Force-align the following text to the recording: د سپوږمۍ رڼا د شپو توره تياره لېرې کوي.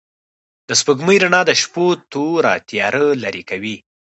د 0.67 0.69
سپوږمۍ 0.79 1.17
رڼا 1.23 1.41
د 1.45 1.51
شپو 1.61 1.85
توره 2.11 2.53
تياره 2.69 3.03
لېرې 3.23 3.43
کوي. 3.49 3.75